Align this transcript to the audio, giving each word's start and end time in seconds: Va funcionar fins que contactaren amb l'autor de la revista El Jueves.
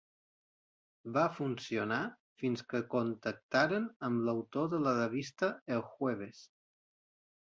Va 1.17 1.23
funcionar 1.39 1.99
fins 2.43 2.63
que 2.71 2.79
contactaren 2.93 3.85
amb 4.09 4.25
l'autor 4.29 4.71
de 4.71 4.79
la 4.87 4.95
revista 5.01 5.51
El 5.77 5.85
Jueves. 5.91 6.41